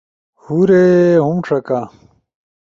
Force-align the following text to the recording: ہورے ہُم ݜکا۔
ہورے 0.41 0.85
ہُم 1.25 1.37
ݜکا۔ 1.47 1.79